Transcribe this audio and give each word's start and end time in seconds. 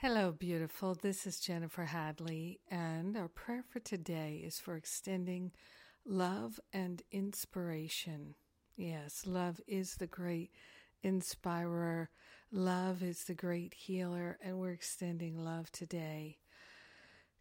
Hello, 0.00 0.30
beautiful. 0.30 0.94
This 0.94 1.26
is 1.26 1.40
Jennifer 1.40 1.86
Hadley, 1.86 2.60
and 2.70 3.16
our 3.16 3.26
prayer 3.26 3.64
for 3.68 3.80
today 3.80 4.40
is 4.46 4.60
for 4.60 4.76
extending 4.76 5.50
love 6.06 6.60
and 6.72 7.02
inspiration. 7.10 8.36
Yes, 8.76 9.26
love 9.26 9.60
is 9.66 9.96
the 9.96 10.06
great 10.06 10.52
inspirer, 11.02 12.10
love 12.52 13.02
is 13.02 13.24
the 13.24 13.34
great 13.34 13.74
healer, 13.74 14.38
and 14.40 14.60
we're 14.60 14.70
extending 14.70 15.36
love 15.36 15.72
today. 15.72 16.38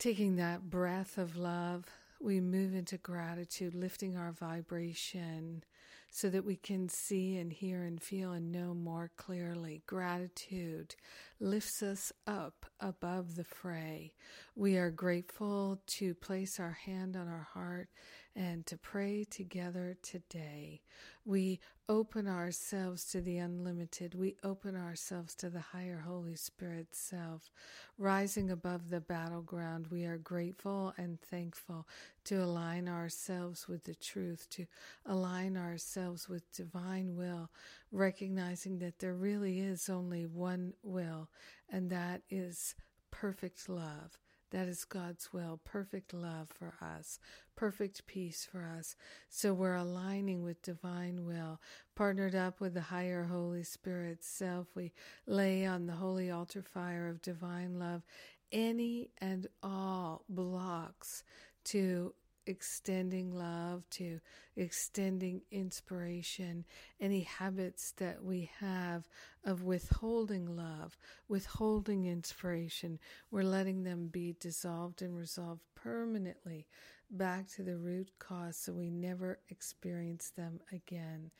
Taking 0.00 0.34
that 0.34 0.68
breath 0.68 1.18
of 1.18 1.36
love, 1.36 1.84
we 2.20 2.40
move 2.40 2.74
into 2.74 2.98
gratitude, 2.98 3.76
lifting 3.76 4.16
our 4.16 4.32
vibration 4.32 5.62
so 6.10 6.28
that 6.30 6.44
we 6.44 6.56
can 6.56 6.88
see 6.88 7.36
and 7.36 7.52
hear 7.52 7.82
and 7.84 8.02
feel 8.02 8.32
and 8.32 8.50
know 8.50 8.74
more 8.74 9.10
clearly. 9.16 9.82
Gratitude 9.86 10.96
lifts 11.38 11.82
us 11.82 12.12
up 12.26 12.66
above 12.80 13.36
the 13.36 13.44
fray. 13.44 14.12
We 14.54 14.76
are 14.76 14.90
grateful 14.90 15.80
to 15.86 16.14
place 16.14 16.58
our 16.58 16.78
hand 16.84 17.16
on 17.16 17.28
our 17.28 17.48
heart 17.54 17.88
and 18.36 18.64
to 18.66 18.76
pray 18.76 19.24
together 19.24 19.96
today. 20.02 20.82
We 21.24 21.60
open 21.88 22.28
ourselves 22.28 23.04
to 23.06 23.20
the 23.20 23.38
unlimited. 23.38 24.14
We 24.14 24.36
open 24.44 24.76
ourselves 24.76 25.34
to 25.36 25.50
the 25.50 25.60
higher 25.60 26.04
Holy 26.06 26.36
Spirit 26.36 26.88
self. 26.92 27.50
Rising 27.98 28.50
above 28.50 28.90
the 28.90 29.00
battleground, 29.00 29.88
we 29.90 30.04
are 30.04 30.16
grateful 30.16 30.94
and 30.96 31.20
thankful 31.20 31.88
to 32.24 32.36
align 32.36 32.88
ourselves 32.88 33.66
with 33.66 33.84
the 33.84 33.96
truth, 33.96 34.48
to 34.50 34.66
align 35.04 35.56
ourselves 35.70 36.28
with 36.28 36.52
divine 36.52 37.14
will, 37.16 37.50
recognizing 37.92 38.78
that 38.80 38.98
there 38.98 39.14
really 39.14 39.60
is 39.60 39.88
only 39.88 40.26
one 40.26 40.74
will, 40.82 41.30
and 41.68 41.90
that 41.90 42.22
is 42.28 42.74
perfect 43.10 43.68
love. 43.68 44.18
That 44.50 44.66
is 44.66 44.84
God's 44.84 45.32
will, 45.32 45.60
perfect 45.64 46.12
love 46.12 46.48
for 46.48 46.74
us, 46.82 47.20
perfect 47.54 48.04
peace 48.06 48.48
for 48.50 48.64
us. 48.76 48.96
So 49.28 49.54
we're 49.54 49.76
aligning 49.76 50.42
with 50.42 50.60
divine 50.60 51.24
will, 51.24 51.60
partnered 51.94 52.34
up 52.34 52.60
with 52.60 52.74
the 52.74 52.80
higher 52.80 53.24
Holy 53.24 53.62
Spirit 53.62 54.24
self. 54.24 54.66
We 54.74 54.92
lay 55.24 55.64
on 55.66 55.86
the 55.86 55.92
holy 55.92 56.32
altar 56.32 56.62
fire 56.62 57.08
of 57.08 57.22
divine 57.22 57.78
love 57.78 58.02
any 58.52 59.10
and 59.18 59.46
all 59.62 60.24
blocks 60.28 61.22
to 61.64 62.12
extending 62.50 63.32
love, 63.32 63.88
to 63.90 64.20
extending 64.56 65.40
inspiration, 65.50 66.64
any 67.00 67.22
habits 67.22 67.92
that 67.96 68.22
we 68.22 68.50
have 68.58 69.08
of 69.44 69.62
withholding 69.62 70.56
love, 70.56 70.96
withholding 71.28 72.06
inspiration, 72.06 72.98
we're 73.30 73.42
letting 73.42 73.82
them 73.84 74.08
be 74.08 74.36
dissolved 74.38 75.02
and 75.02 75.16
resolved 75.16 75.62
permanently 75.74 76.66
back 77.10 77.48
to 77.48 77.62
the 77.62 77.76
root 77.76 78.10
cause 78.18 78.56
so 78.56 78.72
we 78.72 78.90
never 78.90 79.40
experience 79.48 80.30
them 80.30 80.60
again. 80.72 81.30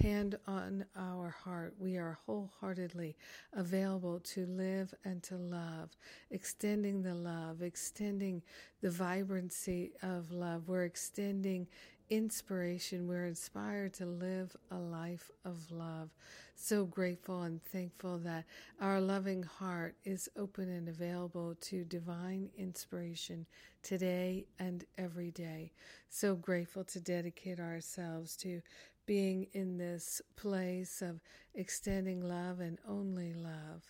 Hand 0.00 0.36
on 0.46 0.84
our 0.96 1.30
heart, 1.30 1.74
we 1.78 1.96
are 1.96 2.18
wholeheartedly 2.26 3.16
available 3.52 4.18
to 4.20 4.46
live 4.46 4.92
and 5.04 5.22
to 5.24 5.36
love, 5.36 5.90
extending 6.30 7.02
the 7.02 7.14
love, 7.14 7.62
extending 7.62 8.42
the 8.80 8.90
vibrancy 8.90 9.92
of 10.02 10.32
love. 10.32 10.68
We're 10.68 10.84
extending 10.84 11.68
inspiration. 12.10 13.06
We're 13.06 13.26
inspired 13.26 13.94
to 13.94 14.06
live 14.06 14.56
a 14.70 14.76
life 14.76 15.30
of 15.44 15.70
love. 15.70 16.10
So 16.56 16.84
grateful 16.84 17.42
and 17.42 17.62
thankful 17.62 18.18
that 18.18 18.44
our 18.80 19.00
loving 19.00 19.44
heart 19.44 19.94
is 20.04 20.28
open 20.36 20.68
and 20.68 20.88
available 20.88 21.54
to 21.62 21.84
divine 21.84 22.50
inspiration 22.58 23.46
today 23.82 24.46
and 24.58 24.84
every 24.98 25.30
day. 25.30 25.72
So 26.10 26.34
grateful 26.34 26.84
to 26.84 27.00
dedicate 27.00 27.60
ourselves 27.60 28.36
to 28.38 28.60
being 29.06 29.46
in 29.52 29.78
this 29.78 30.20
place 30.36 31.00
of 31.02 31.20
extending 31.54 32.20
love 32.20 32.60
and 32.60 32.78
only 32.86 33.32
love. 33.32 33.82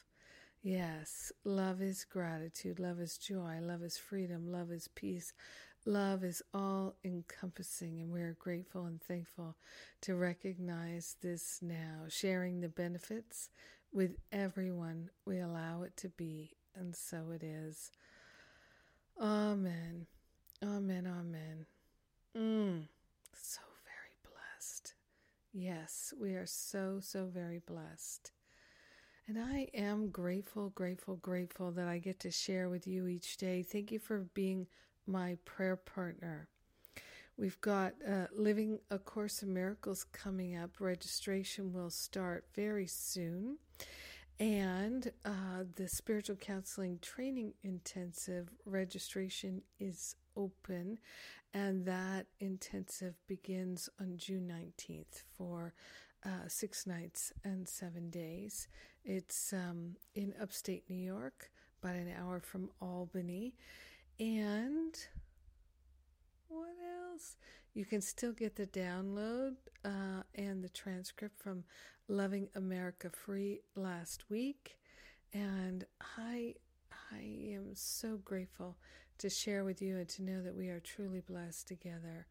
Yes, 0.63 1.33
love 1.43 1.81
is 1.81 2.05
gratitude, 2.05 2.79
love 2.79 3.01
is 3.01 3.17
joy, 3.17 3.59
love 3.63 3.83
is 3.83 3.97
freedom, 3.97 4.53
love 4.53 4.71
is 4.71 4.89
peace, 4.89 5.33
Love 5.87 6.23
is 6.25 6.43
all 6.53 6.95
encompassing, 7.05 8.01
and 8.01 8.13
we 8.13 8.21
are 8.21 8.37
grateful 8.39 8.85
and 8.85 9.01
thankful 9.01 9.57
to 10.03 10.15
recognize 10.15 11.17
this 11.23 11.59
now, 11.63 12.05
sharing 12.09 12.61
the 12.61 12.69
benefits 12.69 13.49
with 13.93 14.17
everyone 14.31 15.11
we 15.25 15.39
allow 15.39 15.83
it 15.83 15.97
to 15.97 16.09
be, 16.11 16.53
and 16.75 16.95
so 16.95 17.31
it 17.35 17.43
is. 17.43 17.91
Amen. 19.21 20.07
Amen. 20.63 21.07
Amen. 21.07 21.67
Mm, 22.37 22.83
so 23.35 23.61
very 23.85 24.17
blessed. 24.23 24.95
Yes, 25.53 26.13
we 26.21 26.35
are 26.35 26.47
so, 26.47 26.99
so 27.01 27.27
very 27.27 27.61
blessed. 27.67 28.33
And 29.27 29.39
I 29.39 29.69
am 29.75 30.11
grateful, 30.11 30.71
grateful, 30.71 31.17
grateful 31.17 31.71
that 31.73 31.89
I 31.89 31.99
get 31.99 32.21
to 32.21 32.31
share 32.31 32.69
with 32.69 32.87
you 32.87 33.07
each 33.07 33.37
day. 33.37 33.63
Thank 33.63 33.93
you 33.93 33.99
for 33.99 34.27
being 34.35 34.67
my 35.07 35.37
prayer 35.45 35.77
partner. 35.77 36.49
We've 37.37 37.61
got 37.61 37.95
uh, 38.07 38.27
Living 38.37 38.81
A 38.91 38.99
Course 38.99 39.43
of 39.43 39.49
Miracles 39.49 40.05
coming 40.13 40.57
up. 40.57 40.73
Registration 40.79 41.73
will 41.73 41.91
start 41.91 42.45
very 42.55 42.87
soon. 42.87 43.59
And 44.39 45.11
uh, 45.25 45.65
the 45.77 45.89
Spiritual 45.89 46.37
Counseling 46.37 46.99
Training 47.03 47.53
Intensive 47.63 48.49
registration 48.65 49.63
is 49.79 50.17
open, 50.37 50.99
and 51.53 51.85
that 51.85 52.27
intensive 52.41 53.15
begins 53.27 53.89
on 54.01 54.17
June 54.17 54.51
19th 54.51 55.25
for 55.37 55.75
uh, 56.25 56.49
six 56.49 56.87
nights 56.87 57.33
and 57.45 57.69
seven 57.69 58.09
days. 58.11 58.69
It's 59.05 59.53
um, 59.53 59.97
in 60.15 60.33
upstate 60.41 60.85
New 60.89 60.97
York, 60.97 61.51
about 61.83 61.97
an 61.97 62.13
hour 62.19 62.41
from 62.41 62.71
Albany. 62.81 63.55
And 64.21 64.95
what 66.49 66.77
else? 67.11 67.37
You 67.73 67.87
can 67.87 68.03
still 68.03 68.33
get 68.33 68.55
the 68.55 68.67
download 68.67 69.55
uh, 69.83 70.25
and 70.35 70.63
the 70.63 70.69
transcript 70.69 71.41
from 71.41 71.65
Loving 72.07 72.49
America 72.55 73.09
Free 73.09 73.63
last 73.75 74.25
week. 74.29 74.77
And 75.33 75.87
I, 76.19 76.55
I 77.11 77.19
am 77.55 77.71
so 77.73 78.19
grateful 78.19 78.77
to 79.19 79.31
share 79.31 79.65
with 79.65 79.81
you 79.81 79.97
and 79.97 80.09
to 80.11 80.23
know 80.23 80.43
that 80.43 80.55
we 80.55 80.69
are 80.69 80.81
truly 80.81 81.21
blessed 81.21 81.67
together. 81.67 82.27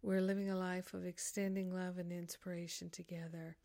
We're 0.00 0.20
living 0.20 0.50
a 0.50 0.56
life 0.56 0.94
of 0.94 1.04
extending 1.04 1.74
love 1.74 1.98
and 1.98 2.12
inspiration 2.12 2.88
together. 2.90 3.56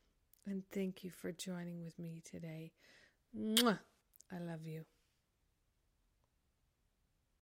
And 0.48 0.64
thank 0.72 1.04
you 1.04 1.12
for 1.12 1.32
joining 1.32 1.84
with 1.84 2.00
me 2.00 2.24
today. 2.26 2.72
Mwah! 3.38 3.80
I 4.32 4.40
love 4.40 4.66
you. 4.66 4.86